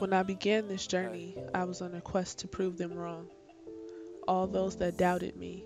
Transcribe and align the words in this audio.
When 0.00 0.14
I 0.14 0.22
began 0.22 0.66
this 0.66 0.86
journey, 0.86 1.36
I 1.52 1.64
was 1.64 1.82
on 1.82 1.94
a 1.94 2.00
quest 2.00 2.38
to 2.38 2.48
prove 2.48 2.78
them 2.78 2.94
wrong. 2.94 3.28
All 4.26 4.46
those 4.46 4.76
that 4.76 4.96
doubted 4.96 5.36
me 5.36 5.62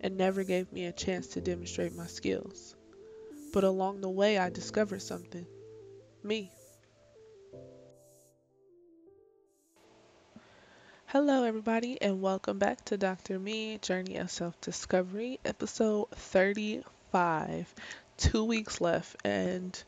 and 0.00 0.16
never 0.16 0.42
gave 0.42 0.72
me 0.72 0.86
a 0.86 0.92
chance 0.92 1.28
to 1.28 1.40
demonstrate 1.40 1.94
my 1.94 2.08
skills. 2.08 2.74
But 3.52 3.62
along 3.62 4.00
the 4.00 4.10
way, 4.10 4.38
I 4.38 4.50
discovered 4.50 5.02
something 5.02 5.46
me. 6.24 6.50
Hello, 11.06 11.44
everybody, 11.44 12.02
and 12.02 12.20
welcome 12.20 12.58
back 12.58 12.84
to 12.86 12.96
Dr. 12.96 13.38
Me 13.38 13.78
Journey 13.78 14.16
of 14.16 14.32
Self 14.32 14.60
Discovery, 14.60 15.38
episode 15.44 16.10
35. 16.10 17.72
Two 18.16 18.42
weeks 18.42 18.80
left, 18.80 19.14
and 19.24 19.80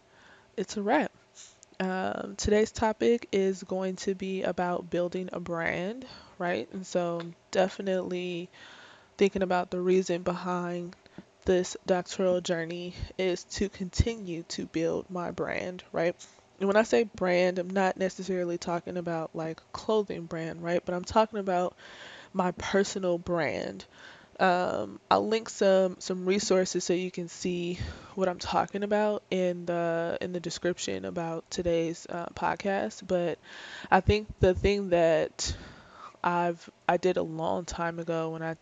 it's 0.57 0.77
a 0.77 0.83
wrap. 0.83 1.11
Um, 1.81 2.35
today's 2.37 2.73
topic 2.73 3.29
is 3.33 3.63
going 3.63 3.97
to 3.97 4.15
be 4.15 4.43
about 4.43 4.91
building 4.91 5.29
a 5.33 5.39
brand, 5.41 6.07
right? 6.39 6.69
And 6.73 6.87
so, 6.87 7.21
definitely 7.51 8.49
thinking 9.19 9.43
about 9.43 9.71
the 9.71 9.81
reason 9.81 10.23
behind 10.23 10.97
this 11.47 11.77
doctoral 11.87 12.41
journey 12.43 12.95
is 13.19 13.45
to 13.45 13.69
continue 13.69 14.45
to 14.51 14.67
build 14.67 15.11
my 15.11 15.31
brand, 15.33 15.85
right? 15.93 16.17
And 16.61 16.69
when 16.69 16.77
I 16.77 16.85
say 16.85 17.05
brand, 17.05 17.59
I'm 17.59 17.71
not 17.71 17.97
necessarily 17.99 18.59
talking 18.59 18.97
about 18.99 19.31
like 19.35 19.61
clothing 19.73 20.27
brand, 20.27 20.63
right? 20.63 20.83
But 20.85 20.95
I'm 20.95 21.05
talking 21.05 21.41
about 21.41 21.77
my 22.33 22.53
personal 22.53 23.19
brand, 23.19 23.85
um, 24.41 25.01
I'll 25.11 25.27
link 25.27 25.49
some 25.49 25.97
some 25.99 26.25
resources 26.25 26.85
so 26.85 26.93
you 26.93 27.11
can 27.11 27.29
see 27.29 27.79
what 28.15 28.29
I'm 28.29 28.39
talking 28.39 28.85
about 28.85 29.23
in 29.31 29.67
the 29.67 30.19
in 30.21 30.33
the 30.33 30.41
description 30.41 31.05
about 31.05 31.51
today's 31.51 32.07
uh, 32.09 32.27
podcast. 32.35 33.07
But 33.07 33.39
I 33.91 34.01
think 34.01 34.29
the 34.41 34.55
thing 34.55 34.91
that 34.91 35.57
I've 36.23 36.71
I 36.89 36.99
did 36.99 37.17
a 37.17 37.23
long 37.23 37.65
time 37.65 37.99
ago 37.99 38.31
when 38.31 38.43
I 38.43 38.57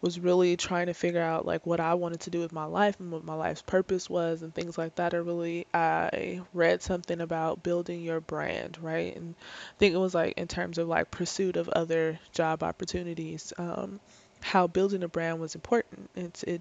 was 0.00 0.18
really 0.18 0.56
trying 0.56 0.86
to 0.86 0.94
figure 0.94 1.20
out 1.20 1.46
like 1.46 1.64
what 1.64 1.78
I 1.78 1.94
wanted 1.94 2.20
to 2.22 2.30
do 2.30 2.40
with 2.40 2.52
my 2.52 2.64
life 2.64 2.98
and 2.98 3.12
what 3.12 3.22
my 3.24 3.34
life's 3.34 3.62
purpose 3.62 4.10
was 4.10 4.42
and 4.42 4.52
things 4.52 4.76
like 4.76 4.96
that. 4.96 5.14
I 5.14 5.18
really 5.18 5.66
I 5.74 6.40
read 6.54 6.82
something 6.82 7.20
about 7.20 7.62
building 7.62 8.02
your 8.02 8.20
brand, 8.20 8.78
right? 8.80 9.14
And 9.14 9.34
I 9.38 9.78
think 9.78 9.94
it 9.94 9.98
was 9.98 10.14
like 10.14 10.38
in 10.38 10.48
terms 10.48 10.78
of 10.78 10.88
like 10.88 11.10
pursuit 11.10 11.56
of 11.56 11.68
other 11.68 12.18
job 12.32 12.62
opportunities. 12.62 13.52
Um, 13.58 14.00
how 14.42 14.66
building 14.66 15.02
a 15.02 15.08
brand 15.08 15.40
was 15.40 15.54
important. 15.54 16.10
It's 16.16 16.42
it 16.44 16.60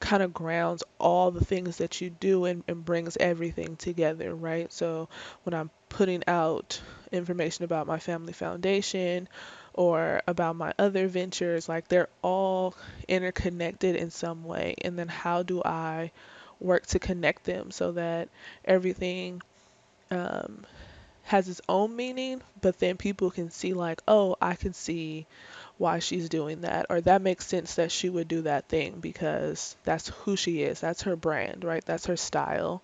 kind 0.00 0.22
of 0.22 0.32
grounds 0.34 0.82
all 0.98 1.30
the 1.30 1.44
things 1.44 1.76
that 1.78 2.00
you 2.00 2.10
do 2.10 2.44
and, 2.44 2.64
and 2.68 2.84
brings 2.84 3.16
everything 3.18 3.76
together, 3.76 4.34
right? 4.34 4.72
So 4.72 5.08
when 5.44 5.54
I'm 5.54 5.70
putting 5.88 6.22
out 6.26 6.80
information 7.12 7.64
about 7.64 7.86
my 7.86 7.98
family 7.98 8.32
foundation 8.32 9.28
or 9.74 10.22
about 10.26 10.56
my 10.56 10.72
other 10.78 11.06
ventures, 11.08 11.68
like 11.68 11.88
they're 11.88 12.08
all 12.22 12.74
interconnected 13.08 13.96
in 13.96 14.10
some 14.10 14.44
way. 14.44 14.74
And 14.82 14.98
then 14.98 15.08
how 15.08 15.42
do 15.42 15.62
I 15.64 16.10
work 16.60 16.86
to 16.86 16.98
connect 16.98 17.44
them 17.44 17.70
so 17.70 17.92
that 17.92 18.28
everything 18.64 19.42
um, 20.10 20.64
has 21.30 21.48
its 21.48 21.60
own 21.68 21.96
meaning, 21.96 22.42
but 22.60 22.78
then 22.78 22.96
people 22.96 23.30
can 23.30 23.50
see, 23.50 23.72
like, 23.74 24.02
oh, 24.08 24.36
I 24.40 24.54
can 24.56 24.72
see 24.74 25.26
why 25.78 25.98
she's 26.00 26.28
doing 26.28 26.62
that, 26.62 26.86
or 26.90 27.00
that 27.02 27.22
makes 27.22 27.46
sense 27.46 27.76
that 27.76 27.92
she 27.92 28.08
would 28.10 28.28
do 28.28 28.42
that 28.42 28.68
thing 28.68 29.00
because 29.00 29.76
that's 29.84 30.08
who 30.10 30.36
she 30.36 30.62
is, 30.62 30.80
that's 30.80 31.02
her 31.02 31.16
brand, 31.16 31.64
right? 31.64 31.84
That's 31.84 32.06
her 32.06 32.16
style. 32.16 32.82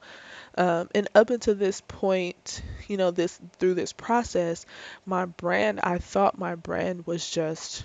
Um, 0.58 0.88
and 0.94 1.08
up 1.14 1.30
until 1.30 1.54
this 1.54 1.80
point, 1.82 2.62
you 2.88 2.96
know, 2.96 3.10
this 3.12 3.38
through 3.58 3.74
this 3.74 3.92
process, 3.92 4.66
my 5.06 5.26
brand, 5.26 5.80
I 5.82 5.98
thought 5.98 6.38
my 6.38 6.54
brand 6.56 7.06
was 7.06 7.28
just, 7.30 7.84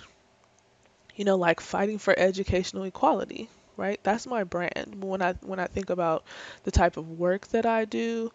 you 1.16 1.24
know, 1.24 1.36
like 1.36 1.60
fighting 1.60 1.98
for 1.98 2.18
educational 2.18 2.84
equality, 2.84 3.48
right? 3.76 4.00
That's 4.02 4.26
my 4.26 4.44
brand. 4.44 5.02
When 5.02 5.22
I 5.22 5.34
when 5.42 5.58
I 5.58 5.66
think 5.66 5.90
about 5.90 6.24
the 6.64 6.70
type 6.70 6.96
of 6.96 7.08
work 7.18 7.48
that 7.48 7.66
I 7.66 7.84
do, 7.84 8.32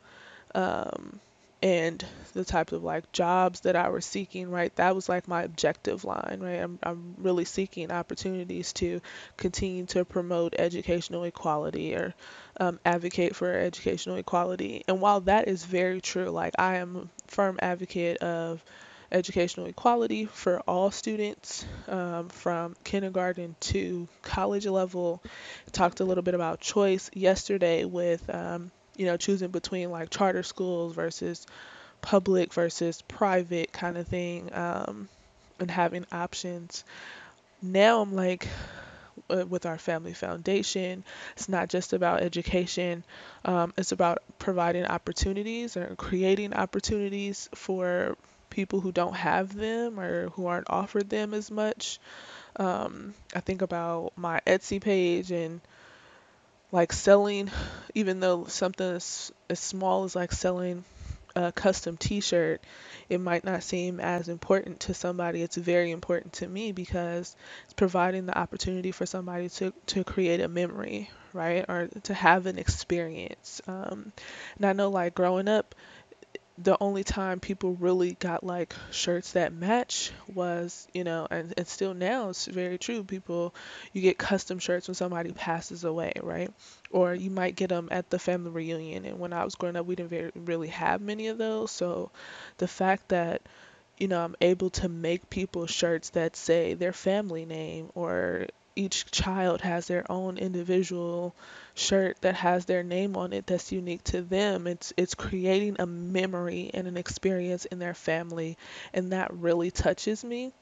um, 0.56 1.20
and 1.62 2.06
the 2.34 2.46
types 2.46 2.72
of 2.72 2.84
like 2.84 3.12
jobs 3.12 3.62
that 3.62 3.76
I 3.76 3.90
was 3.90 4.06
seeking, 4.06 4.52
right? 4.52 4.76
That 4.76 4.94
was 4.96 5.10
like 5.10 5.28
my 5.28 5.42
objective 5.44 6.06
line, 6.06 6.40
right? 6.42 6.62
I'm, 6.62 6.78
I'm 6.84 7.16
really 7.18 7.46
seeking 7.46 7.92
opportunities 7.92 8.74
to 8.74 9.02
continue 9.38 9.86
to 9.88 10.06
promote 10.06 10.54
educational 10.60 11.24
equality 11.24 11.96
or 11.96 12.14
um, 12.60 12.80
advocate 12.86 13.36
for 13.36 13.52
educational 13.52 14.18
equality. 14.18 14.84
And 14.88 15.02
while 15.02 15.22
that 15.22 15.48
is 15.48 15.66
very 15.66 16.00
true, 16.00 16.30
like 16.30 16.54
I 16.60 16.76
am 16.76 16.96
a 16.96 17.32
firm 17.32 17.58
advocate 17.62 18.18
of 18.18 18.64
educational 19.12 19.68
equality 19.68 20.26
for 20.26 20.60
all 20.68 20.92
students 20.92 21.66
um, 21.88 22.30
from 22.30 22.76
kindergarten 22.84 23.56
to 23.62 24.08
college 24.22 24.68
level. 24.68 25.24
Talked 25.72 26.02
a 26.02 26.06
little 26.06 26.24
bit 26.24 26.36
about 26.36 26.60
choice 26.60 27.10
yesterday 27.14 27.86
with 27.86 28.30
um, 28.34 28.72
you 28.98 29.06
know, 29.06 29.18
choosing 29.18 29.50
between 29.50 29.92
like 29.92 30.10
charter 30.10 30.44
schools 30.44 30.94
versus 30.94 31.46
public 32.02 32.54
versus 32.54 33.02
private 33.04 33.72
kind 33.72 33.98
of 33.98 34.08
thing, 34.08 34.54
um, 34.54 35.08
and 35.60 35.72
having 35.72 36.06
options. 36.12 36.84
Now 37.62 38.02
I'm 38.02 38.14
like, 38.14 38.48
uh, 39.30 39.46
with 39.48 39.66
our 39.66 39.78
family 39.78 40.14
foundation, 40.14 41.04
it's 41.34 41.50
not 41.50 41.70
just 41.70 41.94
about 41.94 42.22
education, 42.22 43.04
um, 43.46 43.74
it's 43.78 43.92
about 43.92 44.20
providing 44.40 44.86
opportunities 44.86 45.76
or 45.76 45.96
creating 45.96 46.54
opportunities 46.54 47.50
for 47.56 48.16
people 48.50 48.80
who 48.80 48.92
don't 48.92 49.16
have 49.16 49.56
them 49.56 50.00
or 50.00 50.30
who 50.30 50.48
aren't 50.48 50.70
offered 50.70 51.10
them 51.10 51.34
as 51.34 51.52
much. 51.52 52.00
Um, 52.56 53.14
I 53.36 53.40
think 53.40 53.62
about 53.62 54.14
my 54.16 54.42
Etsy 54.48 54.82
page 54.82 55.32
and 55.32 55.62
like 56.72 56.92
selling, 56.94 57.50
even 57.98 58.20
though 58.20 58.46
something 58.46 58.96
as, 58.96 59.32
as 59.50 59.60
small 59.60 60.04
as 60.04 60.16
like 60.16 60.32
selling 60.32 60.84
a 61.36 61.52
custom 61.52 61.98
t-shirt, 61.98 62.62
it 63.10 63.20
might 63.20 63.44
not 63.44 63.64
seem 63.64 64.00
as 64.00 64.30
important 64.30 64.82
to 64.82 64.94
somebody. 64.94 65.42
It's 65.42 65.58
very 65.58 65.90
important 65.90 66.34
to 66.34 66.48
me 66.48 66.74
because 66.74 67.36
it's 67.66 67.74
providing 67.74 68.28
the 68.28 68.38
opportunity 68.38 68.92
for 68.92 69.08
somebody 69.08 69.50
to, 69.50 69.74
to 69.88 70.04
create 70.04 70.42
a 70.42 70.48
memory, 70.48 71.10
right? 71.34 71.66
Or 71.68 71.90
to 72.04 72.14
have 72.14 72.46
an 72.46 72.60
experience. 72.60 73.62
Um, 73.66 74.12
and 74.58 74.66
I 74.68 74.74
know 74.74 74.90
like 74.92 75.16
growing 75.16 75.48
up, 75.48 75.74
the 76.58 76.78
only 76.82 77.04
time 77.04 77.40
people 77.40 77.74
really 77.76 78.14
got 78.14 78.44
like 78.44 78.74
shirts 78.92 79.34
that 79.34 79.54
match 79.54 80.12
was, 80.34 80.88
you 80.94 81.04
know, 81.04 81.28
and, 81.30 81.54
and 81.58 81.68
still 81.68 81.94
now 81.94 82.30
it's 82.30 82.46
very 82.48 82.78
true. 82.78 83.04
People, 83.04 83.54
you 83.94 84.02
get 84.02 84.18
custom 84.18 84.60
shirts 84.60 84.88
when 84.88 84.96
somebody 84.96 85.32
passes 85.32 85.84
away, 85.84 86.14
right? 86.22 86.52
Or 86.90 87.14
you 87.14 87.30
might 87.30 87.56
get 87.56 87.70
them 87.70 87.90
at 87.92 88.10
the 88.10 88.20
family 88.20 88.52
reunion. 88.52 89.06
And 89.06 89.20
when 89.20 89.34
I 89.34 89.44
was 89.46 89.56
growing 89.56 89.76
up, 89.76 89.86
we 89.86 89.96
didn't 89.96 90.10
very, 90.10 90.32
really 90.36 90.70
have 90.70 91.02
many 91.02 91.28
of 91.28 91.38
those. 91.38 91.72
So 91.72 92.12
the 92.58 92.68
fact 92.68 93.10
that 93.10 93.42
you 93.98 94.08
know, 94.08 94.24
I'm 94.24 94.36
able 94.42 94.70
to 94.72 94.90
make 94.90 95.30
people 95.30 95.66
shirts 95.68 96.12
that 96.12 96.36
say 96.36 96.74
their 96.76 96.94
family 96.94 97.46
name 97.46 97.90
or 97.96 98.48
each 98.78 99.12
child 99.12 99.62
has 99.62 99.88
their 99.88 100.10
own 100.12 100.38
individual 100.38 101.36
shirt 101.76 102.22
that 102.22 102.36
has 102.36 102.66
their 102.66 102.84
name 102.84 103.18
on 103.18 103.34
it 103.34 103.48
that's 103.48 103.72
unique 103.72 104.04
to 104.06 104.22
them. 104.22 104.68
It's 104.68 104.94
it's 104.98 105.16
creating 105.16 105.78
a 105.80 105.86
memory 105.88 106.72
and 106.74 106.88
an 106.88 106.98
experience 106.98 107.66
in 107.66 107.80
their 107.80 107.94
family 107.96 108.58
and 108.94 109.12
that 109.14 109.34
really 109.34 109.72
touches 109.72 110.24
me. 110.24 110.54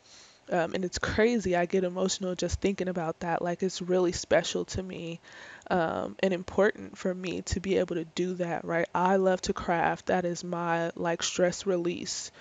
Um, 0.51 0.75
and 0.75 0.85
it's 0.85 0.99
crazy. 0.99 1.55
I 1.55 1.65
get 1.65 1.83
emotional 1.83 2.35
just 2.35 2.61
thinking 2.61 2.87
about 2.87 3.21
that. 3.21 3.41
Like 3.41 3.63
it's 3.63 3.81
really 3.81 4.11
special 4.11 4.65
to 4.65 4.83
me 4.83 5.19
um, 5.71 6.15
and 6.19 6.33
important 6.33 6.97
for 6.97 7.13
me 7.13 7.41
to 7.43 7.59
be 7.59 7.77
able 7.77 7.95
to 7.95 8.05
do 8.05 8.35
that, 8.35 8.63
right? 8.63 8.87
I 8.93 9.15
love 9.15 9.41
to 9.41 9.53
craft. 9.53 10.07
That 10.07 10.23
is 10.25 10.43
my 10.43 10.91
like 10.95 11.23
stress 11.23 11.65
release. 11.65 12.31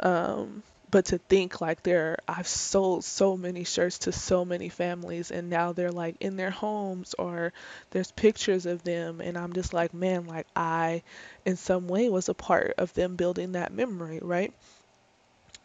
Um, 0.00 0.64
but 0.92 1.06
to 1.06 1.18
think 1.18 1.60
like 1.60 1.82
there, 1.82 2.18
I've 2.28 2.46
sold 2.46 3.04
so 3.04 3.36
many 3.36 3.64
shirts 3.64 4.00
to 4.00 4.12
so 4.12 4.44
many 4.44 4.68
families, 4.68 5.32
and 5.32 5.50
now 5.50 5.72
they're 5.72 5.90
like 5.90 6.16
in 6.20 6.36
their 6.36 6.50
homes 6.52 7.14
or 7.18 7.52
there's 7.90 8.12
pictures 8.12 8.66
of 8.66 8.84
them, 8.84 9.20
and 9.20 9.36
I'm 9.38 9.54
just 9.54 9.74
like, 9.74 9.94
man, 9.94 10.26
like 10.26 10.46
I, 10.54 11.02
in 11.46 11.56
some 11.56 11.88
way, 11.88 12.10
was 12.10 12.28
a 12.28 12.34
part 12.34 12.74
of 12.78 12.94
them 12.94 13.16
building 13.16 13.52
that 13.52 13.72
memory, 13.72 14.20
right? 14.22 14.54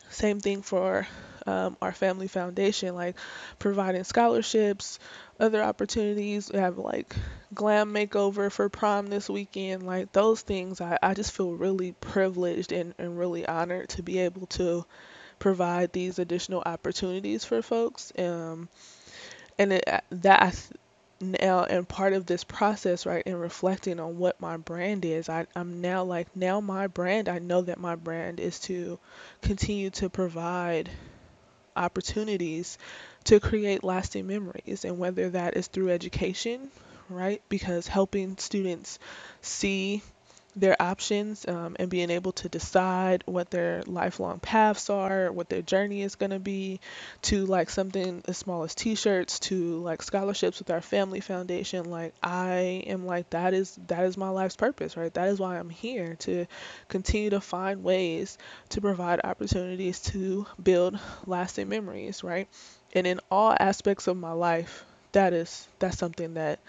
Same 0.10 0.40
thing 0.40 0.62
for 0.64 1.08
um, 1.46 1.78
our 1.82 1.92
family 1.94 2.28
foundation, 2.28 2.96
like 2.96 3.16
providing 3.60 4.04
scholarships, 4.04 5.00
other 5.40 5.62
opportunities. 5.64 6.52
We 6.52 6.60
have 6.60 6.78
like 6.78 7.16
glam 7.54 7.94
makeover 7.94 8.52
for 8.52 8.70
prom 8.70 9.08
this 9.08 9.30
weekend. 9.30 9.86
Like 9.86 10.12
those 10.12 10.42
things, 10.42 10.82
I, 10.82 10.98
I 11.02 11.14
just 11.14 11.32
feel 11.32 11.54
really 11.54 11.94
privileged 11.94 12.72
and, 12.72 12.94
and 12.98 13.18
really 13.20 13.46
honored 13.46 13.90
to 13.90 14.04
be 14.04 14.20
able 14.20 14.48
to 14.48 14.86
provide 15.40 15.94
these 15.94 16.20
additional 16.20 16.64
opportunities 16.66 17.46
for 17.46 17.62
folks. 17.62 18.12
Um, 18.18 18.70
and 19.60 19.74
it, 19.74 19.86
that 20.12 20.56
now 21.20 21.64
and 21.64 21.88
part 21.88 22.14
of 22.14 22.26
this 22.28 22.44
process 22.44 23.06
right 23.06 23.24
and 23.26 23.40
reflecting 23.42 24.00
on 24.00 24.18
what 24.20 24.40
my 24.40 24.56
brand 24.58 25.04
is 25.04 25.30
I, 25.30 25.48
i'm 25.56 25.82
now 25.82 26.04
like 26.04 26.28
now 26.36 26.62
my 26.62 26.86
brand 26.88 27.28
i 27.28 27.40
know 27.40 27.62
that 27.64 27.80
my 27.80 27.96
brand 27.96 28.40
is 28.40 28.60
to 28.62 29.00
continue 29.42 29.90
to 29.92 30.10
provide 30.12 30.92
opportunities 31.76 32.78
to 33.26 33.40
create 33.40 33.84
lasting 33.84 34.28
memories 34.28 34.86
and 34.86 34.98
whether 35.00 35.30
that 35.32 35.58
is 35.58 35.68
through 35.68 35.92
education 35.92 36.72
right 37.10 37.42
because 37.50 37.88
helping 37.88 38.38
students 38.38 39.00
see 39.42 40.02
their 40.60 40.82
options 40.82 41.48
um, 41.48 41.76
and 41.80 41.90
being 41.90 42.10
able 42.10 42.32
to 42.34 42.50
decide 42.50 43.24
what 43.26 43.50
their 43.52 43.84
lifelong 43.86 44.40
paths 44.40 44.90
are, 44.90 45.32
what 45.32 45.50
their 45.50 45.62
journey 45.62 46.02
is 46.02 46.16
going 46.16 46.32
to 46.32 46.40
be, 46.40 46.80
to 47.24 47.46
like 47.46 47.70
something 47.70 48.24
as 48.28 48.38
small 48.38 48.64
as 48.64 48.76
t-shirts, 48.76 49.40
to 49.40 49.80
like 49.80 50.02
scholarships 50.02 50.60
with 50.60 50.70
our 50.70 50.82
family 50.82 51.20
foundation. 51.20 51.90
Like 51.90 52.14
I 52.24 52.84
am 52.88 53.06
like 53.06 53.30
that 53.32 53.54
is 53.54 53.78
that 53.88 54.04
is 54.06 54.18
my 54.18 54.30
life's 54.30 54.56
purpose, 54.56 54.98
right? 54.98 55.14
That 55.14 55.30
is 55.30 55.40
why 55.40 55.58
I'm 55.60 55.70
here 55.70 56.16
to 56.22 56.46
continue 56.90 57.30
to 57.32 57.42
find 57.42 57.84
ways 57.84 58.38
to 58.70 58.82
provide 58.82 59.22
opportunities 59.24 60.00
to 60.02 60.46
build 60.62 61.00
lasting 61.26 61.70
memories, 61.70 62.24
right? 62.24 62.48
And 62.94 63.06
in 63.06 63.20
all 63.30 63.56
aspects 63.60 64.08
of 64.08 64.18
my 64.18 64.32
life, 64.32 64.86
that 65.18 65.34
is 65.34 65.68
that's 65.80 65.98
something 65.98 66.36
that 66.36 66.60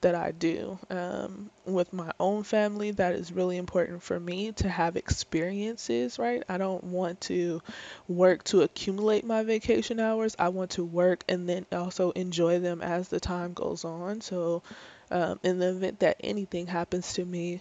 that 0.00 0.14
I 0.14 0.30
do. 0.32 0.78
Um, 0.90 1.50
with 1.66 1.92
my 1.92 2.10
own 2.20 2.42
family, 2.44 2.92
that 2.92 3.14
is 3.14 3.32
really 3.32 3.56
important 3.56 4.02
for 4.02 4.18
me 4.18 4.52
to 4.52 4.68
have 4.68 4.96
experiences, 4.96 6.18
right? 6.18 6.42
I 6.48 6.56
don't 6.58 6.84
want 6.84 7.20
to 7.22 7.60
work 8.08 8.44
to 8.44 8.62
accumulate 8.62 9.24
my 9.24 9.42
vacation 9.42 9.98
hours. 10.00 10.36
I 10.38 10.50
want 10.50 10.70
to 10.72 10.84
work 10.84 11.24
and 11.28 11.48
then 11.48 11.66
also 11.72 12.12
enjoy 12.12 12.60
them 12.60 12.80
as 12.82 13.08
the 13.08 13.20
time 13.20 13.52
goes 13.54 13.84
on. 13.84 14.20
So, 14.20 14.62
um, 15.10 15.40
in 15.42 15.58
the 15.58 15.70
event 15.70 16.00
that 16.00 16.16
anything 16.20 16.66
happens 16.66 17.14
to 17.14 17.24
me, 17.24 17.60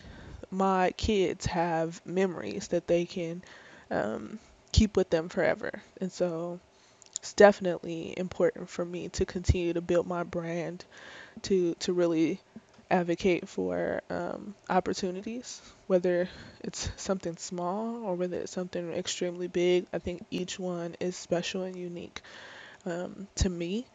my 0.52 0.92
kids 0.98 1.46
have 1.48 2.02
memories 2.06 2.68
that 2.70 2.88
they 2.88 3.06
can 3.06 3.44
um, 3.92 4.40
keep 4.72 4.96
with 4.98 5.10
them 5.10 5.30
forever. 5.30 5.72
And 6.02 6.12
so, 6.12 6.60
it's 7.20 7.34
definitely 7.34 8.14
important 8.18 8.70
for 8.70 8.86
me 8.86 9.10
to 9.10 9.26
continue 9.26 9.74
to 9.74 9.82
build 9.82 10.08
my 10.08 10.24
brand 10.24 10.86
to 11.44 11.76
to 11.80 11.94
really 11.94 12.40
advocate 12.92 13.48
for 13.50 14.02
um, 14.10 14.56
opportunities, 14.70 15.62
whether 15.88 16.30
it's 16.62 16.90
something 16.98 17.38
small 17.38 18.04
or 18.06 18.16
whether 18.16 18.38
it's 18.38 18.52
something 18.54 18.94
extremely 18.94 19.48
big. 19.48 19.86
I 19.94 20.00
think 20.00 20.26
each 20.32 20.60
one 20.60 20.96
is 21.00 21.16
special 21.18 21.64
and 21.64 21.76
unique 21.76 22.22
um, 22.86 23.28
to 23.38 23.50
me, 23.50 23.86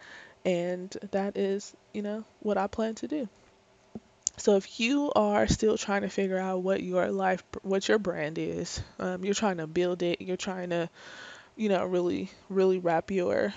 and 0.45 0.91
that 1.13 1.37
is, 1.39 1.75
you 1.95 2.03
know, 2.03 2.25
what 2.41 2.59
I 2.59 2.67
plan 2.69 2.95
to 2.97 3.09
do. 3.09 3.29
So 4.39 4.57
if 4.57 4.81
you 4.81 5.13
are 5.15 5.47
still 5.47 5.79
trying 5.79 6.03
to 6.03 6.09
figure 6.09 6.39
out 6.39 6.63
what 6.63 6.83
your 6.83 7.11
life, 7.11 7.43
what 7.63 7.89
your 7.89 7.99
brand 7.99 8.39
is, 8.39 8.83
um, 8.99 9.25
you're 9.25 9.35
trying 9.35 9.59
to 9.59 9.67
build 9.67 10.03
it, 10.03 10.21
you're 10.21 10.37
trying 10.37 10.71
to, 10.71 10.89
you 11.57 11.69
know, 11.69 11.85
really, 11.85 12.31
really 12.49 12.79
wrap 12.79 13.11
your 13.11 13.55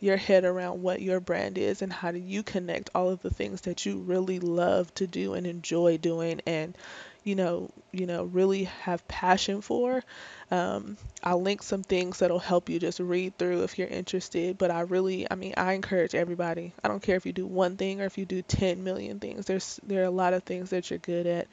your 0.00 0.16
head 0.16 0.44
around 0.44 0.82
what 0.82 1.00
your 1.00 1.20
brand 1.20 1.56
is 1.56 1.80
and 1.82 1.92
how 1.92 2.10
do 2.12 2.18
you 2.18 2.42
connect 2.42 2.90
all 2.94 3.08
of 3.08 3.22
the 3.22 3.30
things 3.30 3.62
that 3.62 3.86
you 3.86 3.98
really 3.98 4.38
love 4.38 4.92
to 4.94 5.06
do 5.06 5.34
and 5.34 5.46
enjoy 5.46 5.96
doing 5.96 6.40
and 6.46 6.76
you 7.24 7.34
know 7.34 7.70
you 7.92 8.06
know 8.06 8.24
really 8.24 8.64
have 8.64 9.06
passion 9.08 9.60
for. 9.60 10.02
Um, 10.50 10.96
i'll 11.24 11.42
link 11.42 11.62
some 11.62 11.82
things 11.82 12.18
that'll 12.20 12.38
help 12.38 12.68
you 12.68 12.78
just 12.78 13.00
read 13.00 13.36
through 13.36 13.64
if 13.64 13.78
you're 13.78 13.88
interested 13.88 14.56
but 14.58 14.70
i 14.70 14.82
really 14.82 15.26
i 15.28 15.34
mean 15.34 15.54
i 15.56 15.72
encourage 15.72 16.14
everybody. 16.14 16.72
I 16.84 16.88
don't 16.88 17.02
care 17.02 17.16
if 17.16 17.26
you 17.26 17.32
do 17.32 17.46
one 17.46 17.76
thing 17.76 18.00
or 18.00 18.04
if 18.04 18.16
you 18.18 18.26
do 18.26 18.42
10 18.42 18.84
million 18.84 19.18
things. 19.18 19.46
There's 19.46 19.80
there 19.82 20.02
are 20.02 20.06
a 20.06 20.10
lot 20.10 20.34
of 20.34 20.44
things 20.44 20.70
that 20.70 20.90
you're 20.90 20.98
good 20.98 21.26
at. 21.26 21.48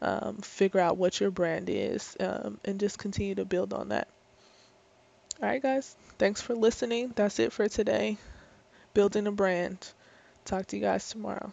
Um, 0.00 0.36
figure 0.38 0.80
out 0.80 0.96
what 0.96 1.20
your 1.20 1.30
brand 1.30 1.68
is 1.68 2.16
um, 2.20 2.58
and 2.64 2.78
just 2.78 2.98
continue 2.98 3.34
to 3.34 3.44
build 3.44 3.74
on 3.74 3.88
that 3.88 4.08
all 5.40 5.48
right, 5.48 5.62
guys. 5.62 5.96
Thanks 6.18 6.40
for 6.40 6.54
listening. 6.54 7.12
That's 7.14 7.38
it 7.38 7.52
for 7.52 7.68
today. 7.68 8.16
Building 8.94 9.26
a 9.26 9.32
brand. 9.32 9.92
Talk 10.44 10.66
to 10.66 10.76
you 10.76 10.82
guys 10.82 11.08
tomorrow. 11.08 11.52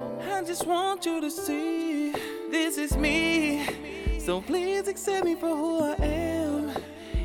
I 0.00 0.42
just 0.44 0.66
want 0.66 1.04
you 1.04 1.20
to 1.20 1.30
see 1.30 2.12
this 2.50 2.78
is 2.78 2.96
me. 2.96 3.66
So 4.18 4.40
please 4.40 4.88
accept 4.88 5.24
me 5.24 5.34
for 5.34 5.48
who 5.48 5.80
I 5.82 5.94
am. 6.00 6.70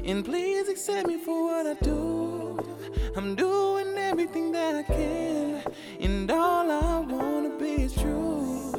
And 0.03 0.25
please 0.25 0.67
accept 0.67 1.07
me 1.07 1.17
for 1.17 1.43
what 1.43 1.67
I 1.67 1.73
do. 1.75 2.59
I'm 3.15 3.35
doing 3.35 3.97
everything 3.97 4.51
that 4.51 4.75
I 4.75 4.83
can. 4.83 5.63
And 5.99 6.29
all 6.31 6.69
I 6.69 6.99
want 6.99 7.36